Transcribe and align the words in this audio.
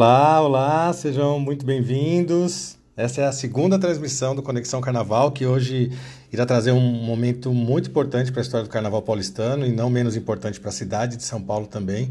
Olá, 0.00 0.40
olá, 0.40 0.92
sejam 0.94 1.38
muito 1.38 1.66
bem-vindos. 1.66 2.78
Essa 2.96 3.20
é 3.20 3.26
a 3.26 3.32
segunda 3.32 3.78
transmissão 3.78 4.34
do 4.34 4.42
Conexão 4.42 4.80
Carnaval, 4.80 5.30
que 5.30 5.44
hoje 5.44 5.92
irá 6.32 6.46
trazer 6.46 6.72
um 6.72 6.80
momento 6.80 7.52
muito 7.52 7.90
importante 7.90 8.32
para 8.32 8.40
a 8.40 8.42
história 8.42 8.66
do 8.66 8.70
Carnaval 8.70 9.02
paulistano 9.02 9.66
e 9.66 9.70
não 9.70 9.90
menos 9.90 10.16
importante 10.16 10.58
para 10.58 10.70
a 10.70 10.72
cidade 10.72 11.18
de 11.18 11.22
São 11.22 11.38
Paulo 11.42 11.66
também, 11.66 12.08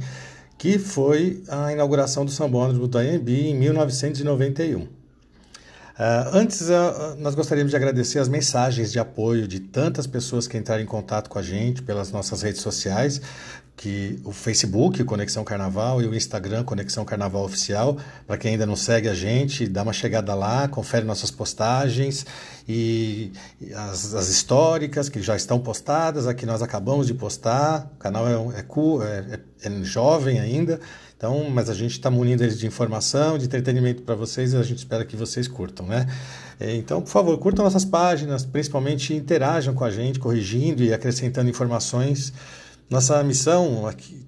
que 0.55 0.77
foi 0.77 1.43
a 1.47 1.73
inauguração 1.73 2.23
do 2.23 2.29
Sambódromo 2.29 2.87
do 2.87 2.95
AMB 2.95 3.27
em 3.27 3.55
1991. 3.55 4.81
Uh, 4.81 4.87
antes, 6.31 6.61
uh, 6.69 7.17
nós 7.17 7.33
gostaríamos 7.33 7.71
de 7.71 7.75
agradecer 7.75 8.19
as 8.19 8.29
mensagens 8.29 8.91
de 8.91 8.99
apoio 8.99 9.47
de 9.47 9.59
tantas 9.59 10.05
pessoas 10.07 10.47
que 10.47 10.57
entraram 10.57 10.83
em 10.83 10.85
contato 10.85 11.27
com 11.29 11.39
a 11.39 11.41
gente 11.41 11.81
pelas 11.81 12.11
nossas 12.11 12.43
redes 12.43 12.61
sociais, 12.61 13.19
que 13.79 14.19
o 14.25 14.33
Facebook, 14.33 15.01
Conexão 15.05 15.45
Carnaval, 15.45 16.01
e 16.01 16.05
o 16.05 16.13
Instagram, 16.13 16.65
Conexão 16.65 17.05
Carnaval 17.05 17.45
Oficial. 17.45 17.97
Para 18.27 18.37
quem 18.37 18.51
ainda 18.51 18.65
não 18.65 18.75
segue 18.75 19.07
a 19.07 19.13
gente, 19.13 19.69
dá 19.69 19.83
uma 19.83 19.93
chegada 19.93 20.35
lá, 20.35 20.67
confere 20.67 21.05
nossas 21.05 21.31
postagens 21.31 22.25
e, 22.67 23.31
as, 23.73 24.13
as, 24.13 24.27
históricas 24.27 25.07
que 25.07 25.21
já 25.21 25.33
estão 25.33 25.61
postadas, 25.61 26.27
a 26.27 26.33
que 26.33 26.45
nós 26.45 26.61
acabamos 26.61 27.07
de 27.07 27.13
postar. 27.13 27.89
O 27.95 27.97
canal 27.99 28.27
é, 28.27 28.59
é, 28.59 29.39
é, 29.63 29.67
é 29.69 29.83
jovem 29.83 30.41
ainda, 30.41 30.77
então, 31.15 31.49
mas 31.49 31.69
a 31.69 31.73
gente 31.73 31.91
está 31.91 32.11
munindo 32.11 32.43
eles 32.43 32.59
de 32.59 32.67
informação, 32.67 33.37
de 33.37 33.45
entretenimento 33.45 34.01
para 34.01 34.13
vocês 34.13 34.51
e 34.51 34.57
a 34.57 34.63
gente 34.63 34.79
espera 34.79 35.05
que 35.05 35.15
vocês 35.15 35.47
curtam, 35.47 35.85
né? 35.87 36.05
É, 36.59 36.75
então, 36.75 37.01
por 37.01 37.09
favor, 37.09 37.37
curtam 37.37 37.63
nossas 37.63 37.85
páginas, 37.85 38.43
principalmente 38.43 39.13
interajam 39.13 39.73
com 39.73 39.85
a 39.85 39.89
gente, 39.89 40.19
corrigindo 40.19 40.83
e 40.83 40.93
acrescentando 40.93 41.49
informações. 41.49 42.33
Nossa 42.89 43.23
missão 43.23 43.85
aqui 43.85 44.27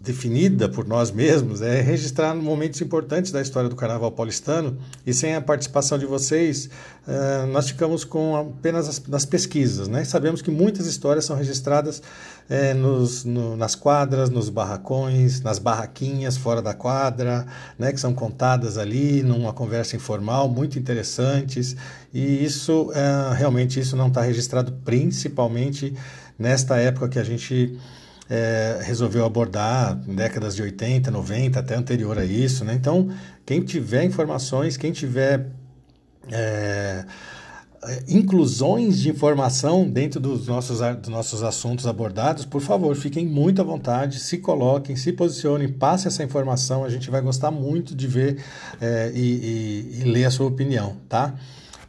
definida 0.00 0.66
por 0.66 0.88
nós 0.88 1.10
mesmos 1.10 1.60
é 1.60 1.82
registrar 1.82 2.34
momentos 2.34 2.80
importantes 2.80 3.30
da 3.30 3.42
história 3.42 3.68
do 3.68 3.76
Carnaval 3.76 4.10
paulistano 4.10 4.78
e 5.06 5.12
sem 5.12 5.34
a 5.34 5.42
participação 5.42 5.98
de 5.98 6.06
vocês 6.06 6.70
uh, 7.06 7.46
nós 7.48 7.68
ficamos 7.68 8.02
com 8.02 8.34
apenas 8.34 8.88
as, 8.88 9.06
nas 9.06 9.26
pesquisas, 9.26 9.88
né? 9.88 10.02
Sabemos 10.04 10.40
que 10.40 10.50
muitas 10.50 10.86
histórias 10.86 11.26
são 11.26 11.36
registradas 11.36 11.98
uh, 11.98 12.74
nos, 12.78 13.24
no, 13.24 13.58
nas 13.58 13.74
quadras, 13.74 14.30
nos 14.30 14.48
barracões, 14.48 15.42
nas 15.42 15.58
barraquinhas 15.58 16.38
fora 16.38 16.62
da 16.62 16.72
quadra, 16.72 17.46
né? 17.78 17.92
Que 17.92 18.00
são 18.00 18.14
contadas 18.14 18.78
ali 18.78 19.22
numa 19.22 19.52
conversa 19.52 19.96
informal, 19.96 20.48
muito 20.48 20.78
interessantes 20.78 21.76
e 22.12 22.42
isso 22.42 22.90
uh, 22.90 23.34
realmente 23.34 23.78
isso 23.78 23.94
não 23.96 24.08
está 24.08 24.22
registrado 24.22 24.72
principalmente 24.82 25.94
nesta 26.38 26.78
época 26.78 27.06
que 27.06 27.18
a 27.18 27.24
gente 27.24 27.78
é, 28.30 28.78
resolveu 28.82 29.24
abordar 29.24 29.96
décadas 29.96 30.54
de 30.54 30.62
80, 30.62 31.10
90, 31.10 31.58
até 31.58 31.74
anterior 31.74 32.16
a 32.16 32.24
isso. 32.24 32.64
Né? 32.64 32.74
Então, 32.74 33.10
quem 33.44 33.60
tiver 33.60 34.04
informações, 34.04 34.76
quem 34.76 34.92
tiver 34.92 35.48
é, 36.30 37.04
inclusões 38.06 39.00
de 39.00 39.10
informação 39.10 39.90
dentro 39.90 40.20
dos 40.20 40.46
nossos, 40.46 40.78
dos 40.98 41.08
nossos 41.08 41.42
assuntos 41.42 41.88
abordados, 41.88 42.44
por 42.44 42.60
favor, 42.60 42.94
fiquem 42.94 43.26
muito 43.26 43.60
à 43.60 43.64
vontade, 43.64 44.20
se 44.20 44.38
coloquem, 44.38 44.94
se 44.94 45.12
posicionem, 45.12 45.68
passe 45.68 46.06
essa 46.06 46.22
informação, 46.22 46.84
a 46.84 46.88
gente 46.88 47.10
vai 47.10 47.20
gostar 47.20 47.50
muito 47.50 47.96
de 47.96 48.06
ver 48.06 48.44
é, 48.80 49.10
e, 49.12 49.18
e, 49.18 50.00
e 50.00 50.04
ler 50.04 50.26
a 50.26 50.30
sua 50.30 50.46
opinião, 50.46 50.96
tá? 51.08 51.34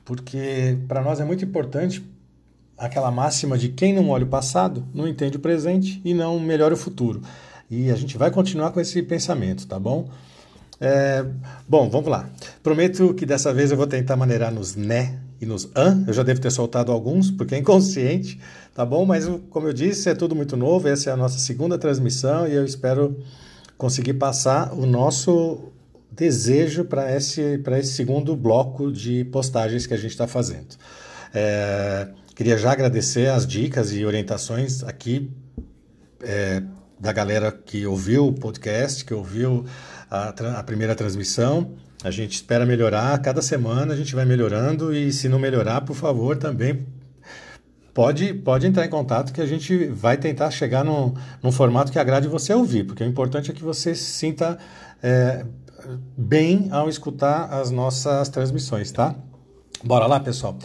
Porque 0.04 0.76
para 0.88 1.04
nós 1.04 1.20
é 1.20 1.24
muito 1.24 1.46
importante 1.46 2.04
aquela 2.82 3.12
máxima 3.12 3.58
de 3.58 3.70
quem 3.70 3.94
não 3.94 4.10
olha 4.10 4.26
o 4.26 4.28
passado 4.28 4.84
não 4.94 5.08
entende 5.08 5.38
o 5.38 5.40
presente 5.40 6.02
e 6.04 6.14
não 6.14 6.40
melhora 6.40 6.74
o 6.74 6.78
futuro. 6.78 7.22
E 7.70 7.92
a 7.92 7.96
gente 7.96 8.18
vai 8.18 8.32
continuar 8.32 8.72
com 8.72 8.82
esse 8.82 9.02
pensamento, 9.04 9.68
tá 9.68 9.80
bom? 9.80 10.10
É, 10.80 11.24
bom, 11.70 11.90
vamos 11.90 12.10
lá. 12.10 12.28
Prometo 12.64 13.14
que 13.14 13.26
dessa 13.26 13.54
vez 13.54 13.70
eu 13.70 13.78
vou 13.78 13.86
tentar 13.86 14.16
maneirar 14.16 14.52
nos 14.52 14.76
né 14.76 15.20
e 15.40 15.46
nos 15.46 15.70
an. 15.76 16.04
Eu 16.08 16.14
já 16.14 16.24
devo 16.24 16.42
ter 16.42 16.52
soltado 16.52 16.92
alguns, 16.92 17.30
porque 17.30 17.54
é 17.54 17.60
inconsciente, 17.60 18.40
tá 18.74 18.84
bom? 18.84 19.06
Mas, 19.06 19.30
como 19.52 19.68
eu 19.68 19.74
disse, 19.74 20.10
é 20.10 20.16
tudo 20.16 20.36
muito 20.36 20.58
novo. 20.58 20.88
Essa 20.88 21.12
é 21.12 21.14
a 21.14 21.18
nossa 21.18 21.38
segunda 21.38 21.78
transmissão 21.78 22.48
e 22.48 22.54
eu 22.56 22.66
espero 22.66 23.16
conseguir 23.78 24.16
passar 24.16 24.74
o 24.74 24.88
nosso 24.88 25.72
desejo 26.12 26.84
para 26.84 27.16
esse, 27.16 27.62
esse 27.78 27.94
segundo 27.94 28.36
bloco 28.36 28.92
de 28.92 29.24
postagens 29.26 29.86
que 29.86 29.94
a 29.94 29.98
gente 29.98 30.12
está 30.12 30.28
fazendo. 30.28 30.76
É, 31.34 32.08
Queria 32.36 32.58
já 32.58 32.72
agradecer 32.72 33.30
as 33.30 33.46
dicas 33.46 33.92
e 33.92 34.06
orientações 34.06 34.84
aqui 34.84 35.30
é, 36.22 36.64
da 37.00 37.12
galera 37.12 37.52
que 37.52 37.86
ouviu 37.86 38.28
o 38.28 38.34
podcast, 38.34 39.04
que 39.04 39.14
ouviu 39.14 39.66
a, 40.10 40.30
a 40.30 40.64
primeira 40.64 40.96
transmissão. 40.96 41.74
A 42.04 42.10
gente 42.10 42.34
espera 42.34 42.66
melhorar, 42.66 43.20
cada 43.22 43.42
semana 43.42 43.94
a 43.94 43.98
gente 43.98 44.16
vai 44.16 44.26
melhorando 44.26 44.94
e 44.94 45.12
se 45.12 45.28
não 45.28 45.38
melhorar, 45.38 45.82
por 45.82 45.96
favor, 45.96 46.38
também 46.38 46.86
pode, 47.94 48.34
pode 48.34 48.66
entrar 48.66 48.86
em 48.86 48.90
contato 48.90 49.34
que 49.34 49.42
a 49.42 49.46
gente 49.46 49.88
vai 49.88 50.18
tentar 50.18 50.50
chegar 50.52 50.86
num, 50.86 51.14
num 51.44 51.52
formato 51.52 51.92
que 51.92 52.00
agrade 52.00 52.28
você 52.28 52.54
ouvir, 52.54 52.86
porque 52.86 53.04
o 53.04 53.08
importante 53.08 53.52
é 53.52 53.54
que 53.54 53.64
você 53.64 53.94
se 53.94 54.14
sinta 54.14 54.58
é, 55.04 55.46
bem 56.18 56.70
ao 56.72 56.90
escutar 56.90 57.54
as 57.54 57.70
nossas 57.72 58.30
transmissões, 58.30 58.92
tá? 58.92 59.16
Bora 59.84 60.06
lá, 60.06 60.20
pessoal. 60.20 60.58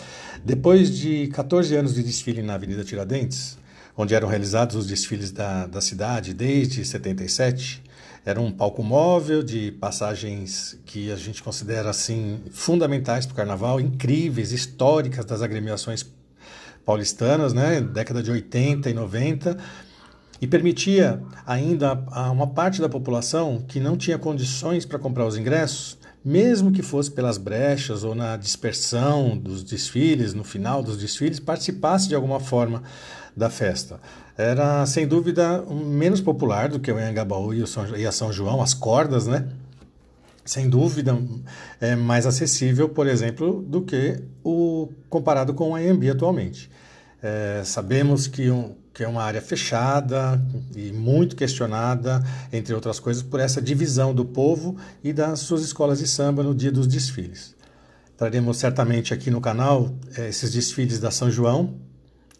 Depois 0.46 0.96
de 0.96 1.26
14 1.32 1.74
anos 1.74 1.92
de 1.92 2.04
desfile 2.04 2.40
na 2.40 2.54
Avenida 2.54 2.84
Tiradentes, 2.84 3.58
onde 3.96 4.14
eram 4.14 4.28
realizados 4.28 4.76
os 4.76 4.86
desfiles 4.86 5.32
da, 5.32 5.66
da 5.66 5.80
cidade 5.80 6.32
desde 6.32 6.84
77, 6.84 7.82
era 8.24 8.40
um 8.40 8.52
palco 8.52 8.80
móvel 8.80 9.42
de 9.42 9.72
passagens 9.72 10.78
que 10.86 11.10
a 11.10 11.16
gente 11.16 11.42
considera 11.42 11.90
assim 11.90 12.38
fundamentais 12.52 13.26
para 13.26 13.32
o 13.32 13.36
carnaval, 13.36 13.80
incríveis, 13.80 14.52
históricas 14.52 15.24
das 15.24 15.42
agremiações 15.42 16.06
paulistanas, 16.84 17.52
né, 17.52 17.80
década 17.80 18.22
de 18.22 18.30
80 18.30 18.88
e 18.88 18.94
90, 18.94 19.58
e 20.40 20.46
permitia 20.46 21.20
ainda 21.44 22.04
a 22.12 22.30
uma 22.30 22.46
parte 22.46 22.80
da 22.80 22.88
população 22.88 23.64
que 23.66 23.80
não 23.80 23.96
tinha 23.96 24.16
condições 24.16 24.86
para 24.86 25.00
comprar 25.00 25.26
os 25.26 25.36
ingressos 25.36 25.98
mesmo 26.26 26.72
que 26.72 26.82
fosse 26.82 27.08
pelas 27.08 27.38
brechas 27.38 28.02
ou 28.02 28.12
na 28.12 28.36
dispersão 28.36 29.38
dos 29.38 29.62
desfiles, 29.62 30.34
no 30.34 30.42
final 30.42 30.82
dos 30.82 30.98
desfiles, 30.98 31.38
participasse 31.38 32.08
de 32.08 32.16
alguma 32.16 32.40
forma 32.40 32.82
da 33.36 33.48
festa. 33.48 34.00
Era, 34.36 34.84
sem 34.86 35.06
dúvida, 35.06 35.62
menos 35.62 36.20
popular 36.20 36.68
do 36.68 36.80
que 36.80 36.90
o 36.90 36.96
Anhangabaú 36.96 37.54
e, 37.54 37.62
a 38.04 38.10
São 38.10 38.32
João, 38.32 38.60
as 38.60 38.74
cordas, 38.74 39.28
né? 39.28 39.46
Sem 40.44 40.68
dúvida, 40.68 41.16
é 41.80 41.94
mais 41.94 42.26
acessível, 42.26 42.88
por 42.88 43.06
exemplo, 43.06 43.62
do 43.62 43.82
que 43.82 44.20
o 44.42 44.88
comparado 45.08 45.54
com 45.54 45.70
o 45.70 45.74
Anhembi 45.76 46.10
atualmente. 46.10 46.68
É, 47.22 47.62
sabemos 47.64 48.26
que 48.26 48.50
um, 48.50 48.74
que 48.96 49.04
é 49.04 49.08
uma 49.08 49.22
área 49.22 49.42
fechada 49.42 50.42
e 50.74 50.90
muito 50.90 51.36
questionada, 51.36 52.24
entre 52.50 52.74
outras 52.74 52.98
coisas, 52.98 53.22
por 53.22 53.38
essa 53.38 53.60
divisão 53.60 54.14
do 54.14 54.24
povo 54.24 54.74
e 55.04 55.12
das 55.12 55.40
suas 55.40 55.60
escolas 55.60 55.98
de 55.98 56.08
samba 56.08 56.42
no 56.42 56.54
dia 56.54 56.72
dos 56.72 56.86
desfiles. 56.86 57.54
Traremos 58.16 58.56
certamente 58.56 59.12
aqui 59.12 59.30
no 59.30 59.38
canal 59.38 59.94
é, 60.16 60.30
esses 60.30 60.50
desfiles 60.50 60.98
da 60.98 61.10
São 61.10 61.30
João, 61.30 61.74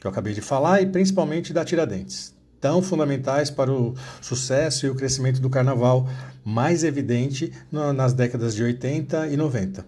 que 0.01 0.07
eu 0.07 0.11
acabei 0.11 0.33
de 0.33 0.41
falar, 0.41 0.81
e 0.81 0.87
principalmente 0.87 1.53
da 1.53 1.63
Tiradentes, 1.63 2.35
tão 2.59 2.81
fundamentais 2.81 3.51
para 3.51 3.71
o 3.71 3.95
sucesso 4.23 4.87
e 4.87 4.89
o 4.89 4.95
crescimento 4.95 5.43
do 5.43 5.51
carnaval, 5.51 6.09
mais 6.43 6.85
evidente 6.85 7.53
no, 7.71 7.93
nas 7.93 8.15
décadas 8.15 8.55
de 8.55 8.63
80 8.63 9.27
e 9.27 9.37
90. 9.37 9.85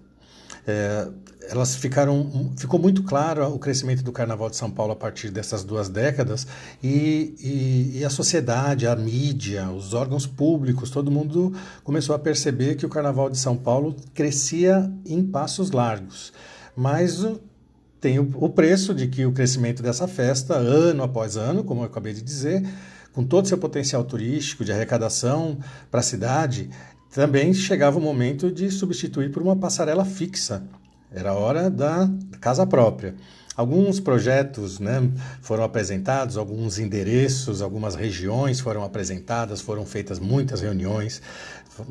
É, 0.67 1.09
elas 1.51 1.75
ficaram 1.75 2.53
ficou 2.57 2.79
muito 2.79 3.03
claro 3.03 3.47
o 3.47 3.59
crescimento 3.59 4.03
do 4.03 4.13
Carnaval 4.13 4.51
de 4.51 4.57
São 4.57 4.71
Paulo 4.71 4.93
a 4.93 4.97
partir 4.97 5.31
dessas 5.31 5.65
duas 5.65 5.89
décadas 5.89 6.47
e, 6.83 7.35
e, 7.41 7.99
e, 7.99 8.05
a 8.05 8.11
sociedade, 8.11 8.87
a 8.87 8.95
mídia, 8.95 9.71
os 9.71 9.95
órgãos 9.95 10.27
públicos, 10.27 10.91
todo 10.91 11.11
mundo 11.11 11.53
começou 11.83 12.15
a 12.15 12.19
perceber 12.19 12.77
que 12.77 12.85
o 12.85 12.89
Carnaval 12.89 13.31
de 13.31 13.39
São 13.39 13.57
Paulo 13.57 13.97
crescia 14.15 14.93
em 15.07 15.25
passos 15.25 15.71
largos, 15.71 16.33
mas 16.77 17.27
tem 18.01 18.19
o, 18.19 18.31
o 18.37 18.49
preço 18.51 18.95
de 18.95 19.09
que 19.09 19.25
o 19.25 19.33
crescimento 19.33 19.83
dessa 19.83 20.07
festa, 20.07 20.55
ano 20.55 21.03
após 21.03 21.37
ano, 21.37 21.65
como 21.65 21.81
eu 21.81 21.87
acabei 21.87 22.13
de 22.13 22.23
dizer, 22.23 22.63
com 23.13 23.25
todo 23.25 23.47
o 23.47 23.49
seu 23.49 23.59
potencial 23.59 24.05
turístico 24.05 24.65
de 24.65 24.71
arrecadação 24.71 25.59
para 25.91 26.01
a 26.01 26.03
cidade, 26.03 26.71
também 27.11 27.55
chegava 27.55 27.99
o 27.99 28.03
momento 28.03 28.53
de 28.53 28.71
substituir 28.71 29.31
por 29.33 29.43
uma 29.43 29.57
passarela 29.57 30.05
fixa 30.05 30.63
era 31.13 31.33
hora 31.35 31.71
da 31.71 32.09
casa 32.41 32.67
própria. 32.67 33.15
Alguns 33.57 33.99
projetos 33.99 34.79
né, 34.79 35.11
foram 35.43 35.65
apresentados, 35.65 36.37
alguns 36.37 36.79
endereços, 36.79 37.61
algumas 37.61 37.97
regiões 37.97 38.61
foram 38.61 38.85
apresentadas, 38.85 39.61
foram 39.61 39.85
feitas 39.85 40.21
muitas 40.21 40.61
reuniões, 40.61 41.21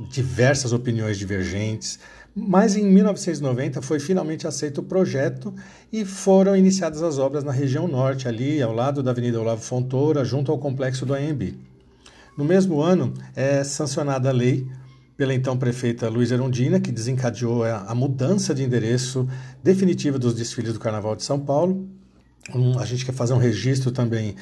diversas 0.10 0.72
opiniões 0.72 1.18
divergentes. 1.18 2.00
Mas 2.34 2.78
em 2.78 2.86
1990 2.86 3.82
foi 3.82 4.00
finalmente 4.00 4.48
aceito 4.48 4.78
o 4.78 4.84
projeto 4.84 5.54
e 5.92 6.06
foram 6.06 6.56
iniciadas 6.56 7.04
as 7.04 7.18
obras 7.18 7.44
na 7.44 7.52
região 7.52 7.86
norte, 7.88 8.28
ali 8.28 8.62
ao 8.62 8.72
lado 8.72 9.04
da 9.04 9.12
Avenida 9.12 9.42
Olavo 9.42 9.62
Fontoura, 9.62 10.24
junto 10.24 10.52
ao 10.52 10.60
complexo 10.60 11.06
do 11.06 11.14
AMB. 11.14 11.54
No 12.38 12.46
mesmo 12.46 12.80
ano 12.80 13.14
é 13.36 13.64
sancionada 13.64 14.30
a 14.30 14.32
lei 14.32 14.68
pela 15.18 15.34
então 15.34 15.58
prefeita 15.58 16.08
Luiz 16.08 16.32
Erundina, 16.32 16.80
que 16.80 16.92
desencadeou 16.92 17.64
a 17.64 17.94
mudança 17.96 18.54
de 18.54 18.64
endereço 18.64 19.28
definitiva 19.64 20.20
dos 20.20 20.36
desfiles 20.36 20.74
do 20.74 20.80
Carnaval 20.80 21.16
de 21.16 21.24
São 21.24 21.40
Paulo. 21.40 21.90
Um, 22.54 22.78
a 22.80 22.86
gente 22.86 23.04
quer 23.04 23.14
fazer 23.14 23.34
um 23.34 23.38
registro 23.38 23.92
também 23.92 24.36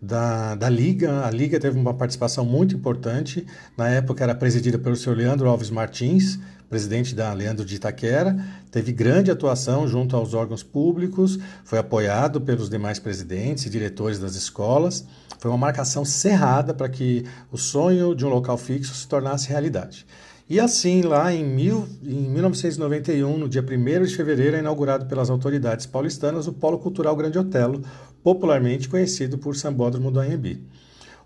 da, 0.00 0.54
da 0.54 0.68
Liga. 0.68 1.24
A 1.24 1.30
Liga 1.30 1.60
teve 1.60 1.78
uma 1.78 1.94
participação 1.94 2.44
muito 2.44 2.74
importante. 2.74 3.46
Na 3.76 3.88
época 3.88 4.24
era 4.24 4.34
presidida 4.34 4.78
pelo 4.78 4.96
senhor 4.96 5.16
Leandro 5.16 5.48
Alves 5.48 5.70
Martins, 5.70 6.40
presidente 6.72 7.14
da 7.14 7.30
Leandro 7.34 7.66
de 7.66 7.74
Itaquera, 7.74 8.34
teve 8.70 8.92
grande 8.92 9.30
atuação 9.30 9.86
junto 9.86 10.16
aos 10.16 10.32
órgãos 10.32 10.62
públicos, 10.62 11.38
foi 11.64 11.78
apoiado 11.78 12.40
pelos 12.40 12.70
demais 12.70 12.98
presidentes 12.98 13.66
e 13.66 13.70
diretores 13.70 14.18
das 14.18 14.34
escolas. 14.36 15.04
Foi 15.38 15.50
uma 15.50 15.58
marcação 15.58 16.02
cerrada 16.02 16.72
para 16.72 16.88
que 16.88 17.26
o 17.50 17.58
sonho 17.58 18.14
de 18.14 18.24
um 18.24 18.30
local 18.30 18.56
fixo 18.56 18.94
se 18.94 19.06
tornasse 19.06 19.50
realidade. 19.50 20.06
E 20.48 20.58
assim, 20.58 21.02
lá 21.02 21.30
em, 21.30 21.44
mil, 21.44 21.86
em 22.02 22.30
1991, 22.30 23.36
no 23.36 23.50
dia 23.50 23.62
1 23.62 24.06
de 24.06 24.16
fevereiro, 24.16 24.56
é 24.56 24.60
inaugurado 24.60 25.04
pelas 25.04 25.28
autoridades 25.28 25.84
paulistanas 25.84 26.46
o 26.46 26.54
Polo 26.54 26.78
Cultural 26.78 27.14
Grande 27.14 27.38
Otelo, 27.38 27.82
popularmente 28.22 28.88
conhecido 28.88 29.36
por 29.36 29.54
Sambódromo 29.56 30.10
do 30.10 30.20
Anhembi. 30.20 30.66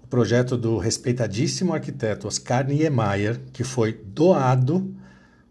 O 0.03 0.09
projeto 0.09 0.57
do 0.57 0.77
respeitadíssimo 0.77 1.73
arquiteto 1.73 2.27
Oscar 2.27 2.67
Niemeyer, 2.67 3.41
que 3.53 3.63
foi 3.63 3.93
doado 3.93 4.93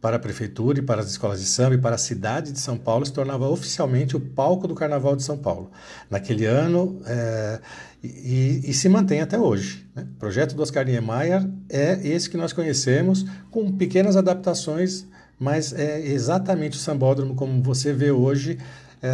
para 0.06 0.18
a 0.18 0.20
prefeitura 0.20 0.78
e 0.78 0.82
para 0.84 1.02
as 1.02 1.10
escolas 1.10 1.40
de 1.40 1.48
samba 1.48 1.74
e 1.74 1.80
para 1.80 1.96
a 1.96 1.98
cidade 1.98 2.52
de 2.52 2.60
São 2.60 2.78
Paulo 2.78 3.04
se 3.04 3.12
tornava 3.12 3.50
oficialmente 3.50 4.16
o 4.16 4.20
palco 4.20 4.68
do 4.68 4.76
Carnaval 4.76 5.16
de 5.16 5.24
São 5.24 5.36
Paulo. 5.36 5.72
Naquele 6.12 6.46
ano, 6.46 7.02
é, 7.08 7.60
e, 8.04 8.62
e, 8.66 8.72
se 8.72 8.88
mantém 8.88 9.22
até 9.22 9.40
hoje. 9.40 9.84
Né? 9.96 10.06
O 10.16 10.20
projeto 10.20 10.54
do 10.54 10.62
Oscar 10.62 10.86
Niemeyer 10.86 11.50
é 11.68 12.08
esse 12.08 12.30
que 12.30 12.38
nós 12.38 12.54
conhecemos, 12.54 13.26
com 13.50 13.72
pequenas 13.72 14.16
adaptações, 14.16 15.08
mas 15.40 15.74
é 15.74 16.00
exatamente 16.06 16.78
o 16.78 16.80
sambódromo 16.80 17.34
como 17.34 17.64
você 17.64 17.92
vê 17.92 18.12
hoje. 18.12 18.60
É, 19.02 19.12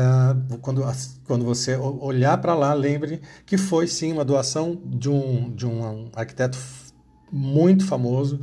quando, 0.62 0.84
quando 1.26 1.46
você 1.46 1.78
olhar 1.78 2.38
para 2.40 2.54
lá, 2.54 2.74
lembre 2.74 3.22
que 3.46 3.58
foi 3.58 3.88
sim 3.88 4.12
uma 4.12 4.26
doação 4.26 4.78
de 4.84 5.10
um, 5.10 5.56
de 5.56 5.66
um 5.66 6.10
arquiteto 6.14 6.58
muito 7.32 7.86
famoso 7.86 8.42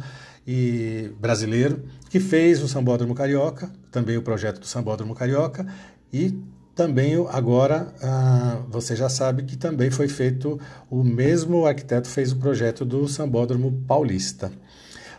e 0.50 1.10
brasileiro 1.20 1.84
que 2.08 2.18
fez 2.18 2.62
o 2.62 2.68
Sambódromo 2.68 3.14
Carioca, 3.14 3.70
também 3.92 4.16
o 4.16 4.22
projeto 4.22 4.58
do 4.58 4.66
Sambódromo 4.66 5.14
Carioca, 5.14 5.66
e 6.10 6.34
também 6.74 7.14
agora 7.28 7.92
ah, 8.02 8.62
você 8.70 8.96
já 8.96 9.10
sabe 9.10 9.42
que 9.42 9.58
também 9.58 9.90
foi 9.90 10.08
feito, 10.08 10.58
o 10.88 11.04
mesmo 11.04 11.66
arquiteto 11.66 12.08
fez 12.08 12.32
o 12.32 12.36
projeto 12.36 12.82
do 12.82 13.06
Sambódromo 13.06 13.84
Paulista. 13.86 14.50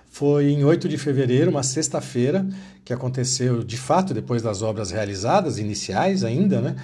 Foi 0.09 0.49
em 0.49 0.63
8 0.63 0.89
de 0.89 0.97
fevereiro, 0.97 1.51
uma 1.51 1.61
sexta-feira, 1.61 2.43
que 2.83 2.91
aconteceu 2.91 3.63
de 3.63 3.77
fato 3.77 4.15
depois 4.15 4.41
das 4.41 4.63
obras 4.63 4.89
realizadas, 4.89 5.59
iniciais 5.59 6.23
ainda, 6.23 6.59
né? 6.59 6.75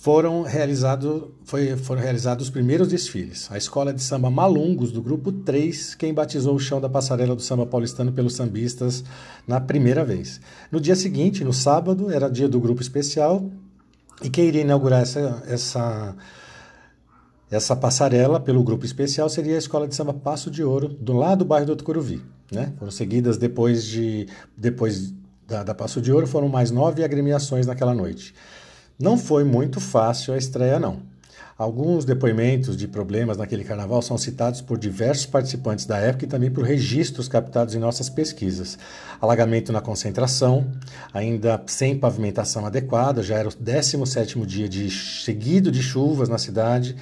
Foram, 0.00 0.42
realizado, 0.42 1.34
foi, 1.44 1.76
foram 1.76 2.00
realizados 2.00 2.46
os 2.46 2.50
primeiros 2.50 2.88
desfiles. 2.88 3.48
A 3.50 3.58
escola 3.58 3.92
de 3.92 4.02
samba 4.02 4.30
Malungos, 4.30 4.90
do 4.90 5.02
grupo 5.02 5.30
3, 5.30 5.94
quem 5.94 6.14
batizou 6.14 6.54
o 6.54 6.58
chão 6.58 6.80
da 6.80 6.88
passarela 6.88 7.36
do 7.36 7.42
samba 7.42 7.66
paulistano 7.66 8.10
pelos 8.10 8.34
sambistas 8.34 9.04
na 9.46 9.60
primeira 9.60 10.02
vez. 10.02 10.40
No 10.72 10.80
dia 10.80 10.96
seguinte, 10.96 11.44
no 11.44 11.52
sábado, 11.52 12.10
era 12.10 12.30
dia 12.30 12.48
do 12.48 12.58
grupo 12.58 12.80
especial, 12.80 13.44
e 14.22 14.30
quem 14.30 14.46
iria 14.46 14.62
inaugurar 14.62 15.02
essa, 15.02 15.42
essa, 15.46 16.16
essa 17.50 17.76
passarela 17.76 18.40
pelo 18.40 18.64
grupo 18.64 18.86
especial 18.86 19.28
seria 19.28 19.56
a 19.56 19.58
escola 19.58 19.86
de 19.86 19.94
samba 19.94 20.14
Passo 20.14 20.50
de 20.50 20.64
Ouro, 20.64 20.88
do 20.88 21.12
lado 21.12 21.40
do 21.40 21.44
bairro 21.44 21.66
do 21.66 21.76
Tucuruvi. 21.76 22.22
Né? 22.50 22.72
Foram 22.78 22.90
seguidas 22.90 23.36
depois, 23.36 23.84
de, 23.84 24.26
depois 24.56 25.12
da, 25.46 25.62
da 25.62 25.74
Passo 25.74 26.00
de 26.00 26.10
Ouro, 26.10 26.26
foram 26.26 26.48
mais 26.48 26.70
nove 26.70 27.04
agremiações 27.04 27.66
naquela 27.66 27.94
noite. 27.94 28.34
Não 29.00 29.16
foi 29.16 29.44
muito 29.44 29.80
fácil 29.80 30.34
a 30.34 30.36
estreia, 30.36 30.78
não. 30.78 30.98
Alguns 31.56 32.04
depoimentos 32.04 32.76
de 32.76 32.86
problemas 32.86 33.38
naquele 33.38 33.64
carnaval 33.64 34.02
são 34.02 34.18
citados 34.18 34.60
por 34.60 34.76
diversos 34.76 35.24
participantes 35.24 35.86
da 35.86 35.96
época 35.96 36.26
e 36.26 36.28
também 36.28 36.50
por 36.50 36.64
registros 36.64 37.26
captados 37.26 37.74
em 37.74 37.78
nossas 37.78 38.10
pesquisas. 38.10 38.78
Alagamento 39.18 39.72
na 39.72 39.80
concentração, 39.80 40.70
ainda 41.14 41.62
sem 41.66 41.98
pavimentação 41.98 42.66
adequada, 42.66 43.22
já 43.22 43.38
era 43.38 43.48
o 43.48 43.52
17º 43.52 44.44
dia 44.44 44.68
de, 44.68 44.90
seguido 44.90 45.72
de 45.72 45.82
chuvas 45.82 46.28
na 46.28 46.36
cidade. 46.36 46.94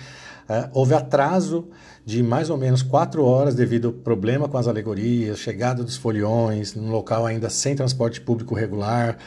Uh, 0.49 0.71
houve 0.73 0.95
atraso 0.95 1.69
de 2.07 2.23
mais 2.23 2.49
ou 2.49 2.57
menos 2.57 2.81
quatro 2.81 3.25
horas 3.25 3.57
devido 3.57 3.89
ao 3.89 3.93
problema 3.93 4.49
com 4.49 4.57
as 4.57 4.69
alegorias, 4.69 5.41
chegada 5.41 5.83
dos 5.83 5.97
foliões, 5.97 6.75
num 6.75 6.91
local 6.91 7.27
ainda 7.27 7.51
sem 7.51 7.75
transporte 7.75 8.21
público 8.21 8.55
regular, 8.55 9.19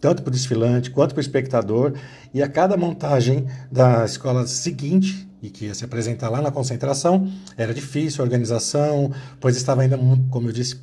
tanto 0.00 0.22
para 0.22 0.30
o 0.30 0.32
desfilante 0.32 0.90
quanto 0.90 1.14
para 1.14 1.20
o 1.20 1.22
espectador, 1.22 1.94
e 2.32 2.42
a 2.42 2.48
cada 2.48 2.76
montagem 2.76 3.46
da 3.70 4.04
escola 4.04 4.46
seguinte, 4.46 5.28
e 5.42 5.50
que 5.50 5.66
ia 5.66 5.74
se 5.74 5.84
apresentar 5.84 6.28
lá 6.28 6.42
na 6.42 6.50
concentração, 6.50 7.30
era 7.56 7.72
difícil 7.72 8.22
a 8.22 8.24
organização, 8.24 9.12
pois 9.40 9.56
estava 9.56 9.82
ainda, 9.82 9.98
como 10.30 10.48
eu 10.48 10.52
disse, 10.52 10.80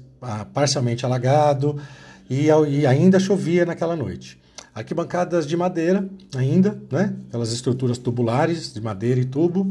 parcialmente 0.53 1.06
alagado 1.06 1.79
e, 2.29 2.47
e 2.47 2.88
ainda 2.88 3.19
chovia 3.19 3.65
naquela 3.65 3.95
noite. 3.95 4.39
Arquibancadas 4.73 5.45
de 5.45 5.56
madeira, 5.56 6.07
ainda, 6.35 6.77
né? 6.91 7.15
aquelas 7.27 7.51
estruturas 7.51 7.97
tubulares 7.97 8.73
de 8.73 8.81
madeira 8.81 9.19
e 9.19 9.25
tubo, 9.25 9.69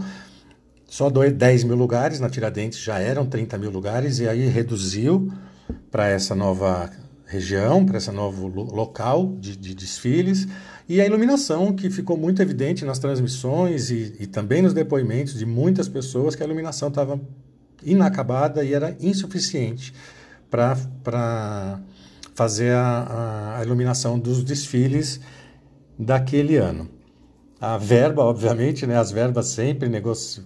só 0.87 1.11
10 1.11 1.65
mil 1.65 1.77
lugares, 1.77 2.21
na 2.21 2.31
Tiradentes 2.31 2.79
já 2.79 2.99
eram 2.99 3.27
30 3.27 3.59
mil 3.59 3.71
lugares, 3.71 4.21
e 4.21 4.29
aí 4.29 4.47
reduziu 4.47 5.31
para 5.91 6.09
essa 6.09 6.35
nova 6.35 6.91
região, 7.35 7.85
para 7.85 7.99
esse 7.99 8.11
novo 8.11 8.47
local 8.47 9.35
de, 9.39 9.57
de, 9.57 9.75
desfiles, 9.75 10.47
e 10.89 11.01
a 11.01 11.07
iluminação 11.07 11.73
que 11.73 11.91
ficou 11.91 12.17
muito 12.17 12.41
evidente 12.41 12.85
nas 12.85 12.99
transmissões 12.99 13.91
e, 13.91 14.15
e 14.21 14.27
também 14.27 14.63
nos 14.63 14.73
depoimentos 14.73 15.35
de 15.35 15.45
muitas 15.45 15.89
pessoas 15.89 16.35
que 16.35 16.43
a 16.43 16.47
iluminação 16.47 16.89
estava 16.89 17.21
inacabada 17.83 18.65
e 18.65 18.73
era 18.73 18.97
insuficiente 19.01 19.93
para 20.51 21.81
fazer 22.35 22.73
a, 22.73 23.57
a, 23.59 23.65
iluminação 23.65 24.19
dos 24.19 24.43
desfiles 24.45 25.21
daquele 25.99 26.57
ano. 26.57 26.89
A 27.61 27.79
verba, 27.79 28.23
obviamente, 28.23 28.87
né, 28.87 28.97
as 28.97 29.11
verbas 29.11 29.49
sempre, 29.49 29.89
negoci, 29.89 30.43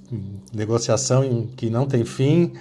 negociação 0.52 1.24
em, 1.24 1.46
que 1.48 1.68
não 1.68 1.86
tem 1.86 2.04
fim, 2.04 2.52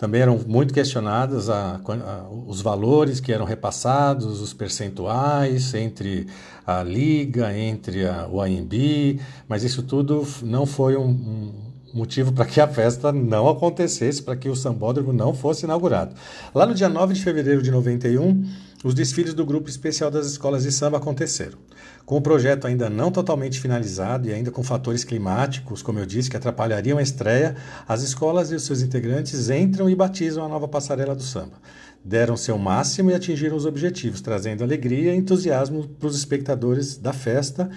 também 0.00 0.22
eram 0.22 0.40
muito 0.46 0.72
questionadas 0.72 1.50
a, 1.50 1.74
a, 1.74 2.26
os 2.46 2.62
valores 2.62 3.20
que 3.20 3.30
eram 3.30 3.44
repassados, 3.44 4.40
os 4.40 4.54
percentuais 4.54 5.74
entre 5.74 6.26
a 6.66 6.82
Liga, 6.82 7.54
entre 7.54 8.06
a, 8.06 8.26
o 8.26 8.40
AMB, 8.40 9.20
mas 9.46 9.62
isso 9.62 9.82
tudo 9.82 10.26
não 10.42 10.64
foi 10.64 10.96
um, 10.96 11.04
um 11.04 11.52
motivo 11.92 12.32
para 12.32 12.46
que 12.46 12.62
a 12.62 12.66
festa 12.66 13.12
não 13.12 13.46
acontecesse, 13.46 14.22
para 14.22 14.36
que 14.36 14.48
o 14.48 14.56
sambódromo 14.56 15.12
não 15.12 15.34
fosse 15.34 15.66
inaugurado. 15.66 16.14
Lá 16.54 16.64
no 16.64 16.74
dia 16.74 16.88
9 16.88 17.12
de 17.12 17.22
fevereiro 17.22 17.62
de 17.62 17.70
91, 17.70 18.42
os 18.82 18.94
desfiles 18.94 19.34
do 19.34 19.44
Grupo 19.44 19.68
Especial 19.68 20.10
das 20.10 20.26
Escolas 20.26 20.62
de 20.62 20.72
Samba 20.72 20.96
aconteceram. 20.96 21.58
Com 22.06 22.16
o 22.16 22.22
projeto 22.22 22.66
ainda 22.66 22.88
não 22.88 23.10
totalmente 23.10 23.60
finalizado 23.60 24.26
e 24.26 24.32
ainda 24.32 24.50
com 24.50 24.62
fatores 24.62 25.04
climáticos, 25.04 25.82
como 25.82 25.98
eu 25.98 26.06
disse, 26.06 26.30
que 26.30 26.36
atrapalhariam 26.36 26.96
a 26.96 27.02
estreia, 27.02 27.56
as 27.86 28.02
escolas 28.02 28.50
e 28.50 28.54
os 28.54 28.62
seus 28.62 28.80
integrantes 28.80 29.50
entram 29.50 29.88
e 29.88 29.94
batizam 29.94 30.44
a 30.44 30.48
nova 30.48 30.66
passarela 30.66 31.14
do 31.14 31.22
samba. 31.22 31.60
Deram 32.02 32.38
seu 32.38 32.56
máximo 32.56 33.10
e 33.10 33.14
atingiram 33.14 33.54
os 33.54 33.66
objetivos, 33.66 34.22
trazendo 34.22 34.64
alegria 34.64 35.14
e 35.14 35.16
entusiasmo 35.18 35.86
para 35.86 36.08
os 36.08 36.16
espectadores 36.16 36.96
da 36.96 37.12
festa 37.12 37.70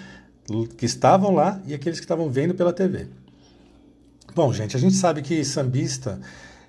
que 0.76 0.86
estavam 0.86 1.34
lá 1.34 1.60
e 1.66 1.74
aqueles 1.74 1.98
que 1.98 2.04
estavam 2.04 2.30
vendo 2.30 2.54
pela 2.54 2.72
TV. 2.72 3.08
Bom, 4.34 4.52
gente, 4.52 4.74
a 4.74 4.80
gente 4.80 4.94
sabe 4.94 5.20
que 5.20 5.44
sambista 5.44 6.18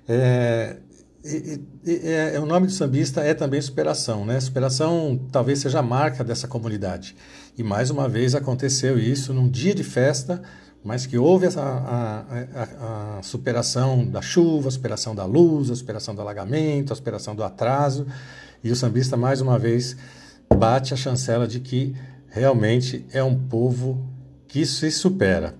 é, 0.06 0.76
é, 1.86 2.34
é, 2.34 2.40
o 2.40 2.46
nome 2.46 2.66
do 2.66 2.72
sambista 2.72 3.20
é 3.20 3.34
também 3.34 3.60
superação, 3.60 4.24
né? 4.24 4.38
Superação 4.40 5.18
talvez 5.32 5.58
seja 5.58 5.80
a 5.80 5.82
marca 5.82 6.22
dessa 6.22 6.46
comunidade. 6.46 7.16
E 7.58 7.62
mais 7.62 7.90
uma 7.90 8.08
vez 8.08 8.34
aconteceu 8.34 8.98
isso 8.98 9.32
num 9.32 9.48
dia 9.48 9.74
de 9.74 9.82
festa, 9.82 10.42
mas 10.84 11.04
que 11.04 11.18
houve 11.18 11.46
essa, 11.46 11.62
a, 11.62 12.24
a, 12.54 13.18
a, 13.18 13.22
superação 13.22 14.06
da 14.06 14.22
chuva, 14.22 14.68
a 14.68 14.70
superação 14.70 15.14
da 15.14 15.24
luz, 15.24 15.70
a 15.70 15.74
superação 15.74 16.14
do 16.14 16.20
alagamento, 16.20 16.92
a 16.92 16.96
superação 16.96 17.34
do 17.34 17.42
atraso. 17.42 18.06
E 18.62 18.70
o 18.70 18.76
sambista, 18.76 19.16
mais 19.16 19.40
uma 19.40 19.58
vez, 19.58 19.96
bate 20.54 20.94
a 20.94 20.96
chancela 20.96 21.46
de 21.46 21.60
que 21.60 21.96
realmente 22.28 23.04
é 23.12 23.22
um 23.22 23.36
povo 23.36 24.06
que 24.46 24.64
se 24.64 24.90
supera. 24.90 25.54